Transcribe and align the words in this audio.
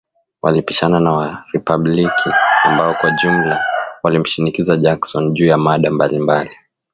Walipishana 0.41 0.99
na 0.99 1.11
wa 1.13 1.45
Ripabliki 1.53 2.29
ambao 2.63 2.93
kwa 2.93 3.09
ujumla 3.09 3.65
walimshinikiza 4.03 4.77
Jackson, 4.77 5.33
juu 5.33 5.45
ya 5.45 5.57
mada 5.57 5.91
mbalimbali. 5.91 6.55